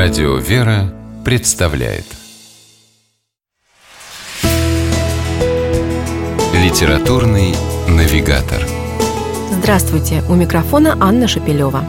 [0.00, 2.04] Радио «Вера» представляет
[6.54, 7.56] Литературный
[7.88, 8.64] навигатор
[9.50, 10.22] Здравствуйте!
[10.30, 11.84] У микрофона Анна Шапилева.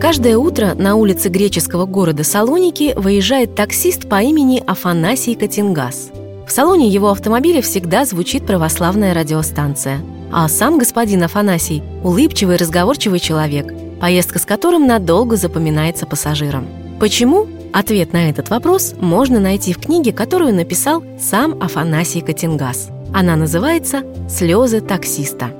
[0.00, 6.12] Каждое утро на улице греческого города Салоники выезжает таксист по имени Афанасий Катингас.
[6.46, 9.98] В салоне его автомобиля всегда звучит православная радиостанция.
[10.30, 16.66] А сам господин Афанасий– улыбчивый, разговорчивый человек, поездка с которым надолго запоминается пассажирам.
[17.00, 17.46] Почему?
[17.72, 22.88] Ответ на этот вопрос можно найти в книге, которую написал сам Афанасий Катингас.
[23.12, 25.50] Она называется «Слезы таксиста».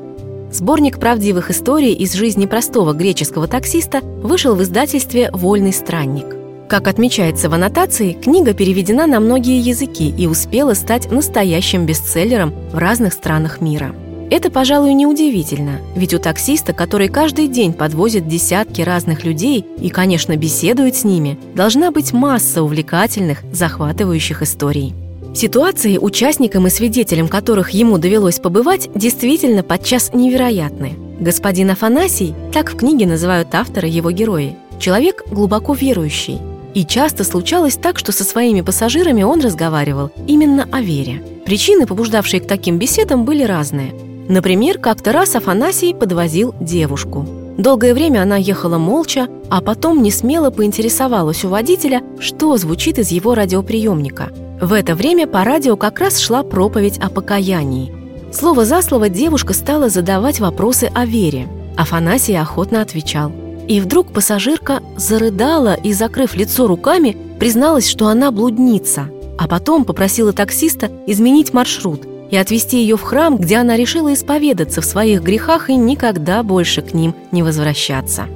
[0.50, 6.36] Сборник правдивых историй из жизни простого греческого таксиста вышел в издательстве «Вольный странник».
[6.68, 12.78] Как отмечается в аннотации, книга переведена на многие языки и успела стать настоящим бестселлером в
[12.78, 13.94] разных странах мира.
[14.30, 20.36] Это, пожалуй, неудивительно, ведь у таксиста, который каждый день подвозит десятки разных людей и, конечно,
[20.36, 24.94] беседует с ними, должна быть масса увлекательных, захватывающих историй.
[25.34, 30.94] Ситуации, участникам и свидетелям которых ему довелось побывать, действительно подчас невероятны.
[31.20, 36.38] Господин Афанасий, так в книге называют автора его герои, человек глубоко верующий.
[36.74, 41.22] И часто случалось так, что со своими пассажирами он разговаривал именно о вере.
[41.46, 43.94] Причины, побуждавшие к таким беседам, были разные–
[44.28, 47.26] Например, как-то раз Афанасий подвозил девушку.
[47.56, 53.10] Долгое время она ехала молча, а потом не смело поинтересовалась у водителя, что звучит из
[53.10, 54.28] его радиоприемника.
[54.60, 57.92] В это время по радио как раз шла проповедь о покаянии.
[58.30, 61.48] Слово за слово девушка стала задавать вопросы о вере.
[61.76, 63.32] Афанасий охотно отвечал.
[63.66, 70.32] И вдруг пассажирка зарыдала и, закрыв лицо руками, призналась, что она блудница, а потом попросила
[70.34, 75.70] таксиста изменить маршрут– и отвести ее в храм, где она решила исповедаться в своих грехах
[75.70, 78.26] и никогда больше к ним не возвращаться.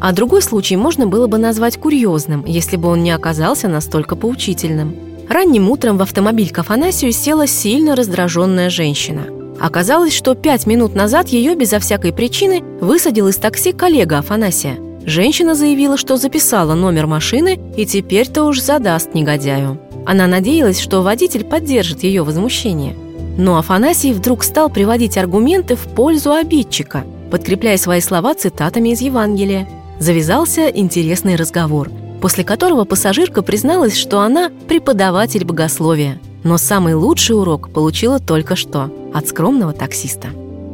[0.00, 4.96] А другой случай можно было бы назвать курьезным, если бы он не оказался настолько поучительным.
[5.28, 9.26] Ранним утром в автомобиль к Афанасию села сильно раздраженная женщина.
[9.60, 14.76] Оказалось, что пять минут назад ее безо всякой причины высадил из такси коллега Афанасия.
[15.04, 19.78] Женщина заявила, что записала номер машины и теперь-то уж задаст негодяю.
[20.04, 22.96] Она надеялась, что водитель поддержит ее возмущение–
[23.36, 29.68] но Афанасий вдруг стал приводить аргументы в пользу обидчика, подкрепляя свои слова цитатами из Евангелия.
[29.98, 31.90] Завязался интересный разговор,
[32.20, 36.20] после которого пассажирка призналась, что она преподаватель богословия.
[36.44, 40.28] Но самый лучший урок получила только что от скромного таксиста.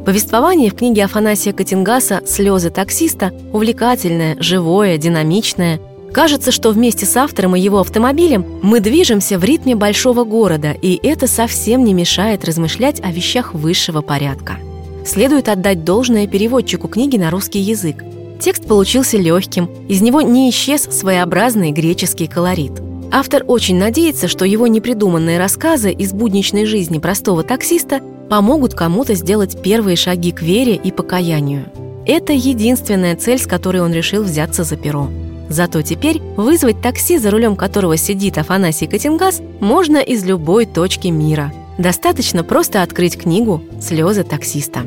[0.05, 5.79] Повествование в книге Афанасия Катингаса «Слезы таксиста» увлекательное, живое, динамичное,
[6.13, 10.99] Кажется, что вместе с автором и его автомобилем мы движемся в ритме большого города, и
[11.03, 14.57] это совсем не мешает размышлять о вещах высшего порядка.
[15.05, 18.03] Следует отдать должное переводчику книги на русский язык.
[18.39, 22.73] Текст получился легким, из него не исчез своеобразный греческий колорит.
[23.11, 29.61] Автор очень надеется, что его непридуманные рассказы из будничной жизни простого таксиста помогут кому-то сделать
[29.61, 31.65] первые шаги к вере и покаянию.
[32.05, 35.09] Это единственная цель, с которой он решил взяться за перо.
[35.49, 41.51] Зато теперь вызвать такси, за рулем которого сидит Афанасий Катингас, можно из любой точки мира.
[41.79, 44.81] Достаточно просто открыть книгу «Слезы таксиста».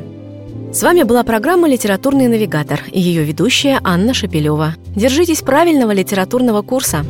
[0.71, 4.75] С вами была программа «Литературный навигатор» и ее ведущая Анна Шапилева.
[4.95, 7.05] Держитесь правильного литературного курса.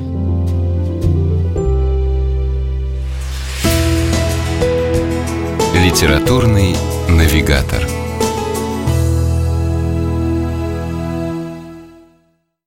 [5.75, 6.75] «Литературный
[7.08, 7.88] навигатор»